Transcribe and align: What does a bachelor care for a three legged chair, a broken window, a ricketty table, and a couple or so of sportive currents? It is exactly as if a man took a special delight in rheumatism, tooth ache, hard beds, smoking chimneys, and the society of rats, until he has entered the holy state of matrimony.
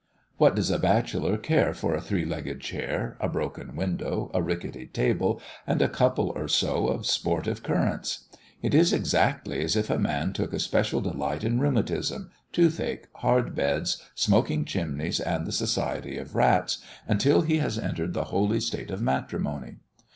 What 0.37 0.55
does 0.55 0.71
a 0.71 0.79
bachelor 0.79 1.37
care 1.37 1.75
for 1.75 1.93
a 1.93 2.01
three 2.01 2.25
legged 2.25 2.59
chair, 2.59 3.17
a 3.19 3.29
broken 3.29 3.75
window, 3.75 4.31
a 4.33 4.41
ricketty 4.41 4.87
table, 4.87 5.39
and 5.67 5.79
a 5.79 5.87
couple 5.87 6.29
or 6.31 6.47
so 6.47 6.87
of 6.87 7.05
sportive 7.05 7.61
currents? 7.61 8.25
It 8.63 8.73
is 8.73 8.93
exactly 8.93 9.63
as 9.63 9.75
if 9.75 9.91
a 9.91 9.99
man 9.99 10.33
took 10.33 10.53
a 10.53 10.59
special 10.59 11.01
delight 11.01 11.43
in 11.43 11.59
rheumatism, 11.59 12.31
tooth 12.51 12.79
ache, 12.79 13.09
hard 13.17 13.53
beds, 13.53 14.01
smoking 14.15 14.65
chimneys, 14.65 15.19
and 15.19 15.45
the 15.45 15.51
society 15.51 16.17
of 16.17 16.33
rats, 16.35 16.79
until 17.07 17.41
he 17.41 17.59
has 17.59 17.77
entered 17.77 18.15
the 18.15 18.23
holy 18.33 18.59
state 18.59 18.89
of 18.89 19.03
matrimony. 19.03 19.75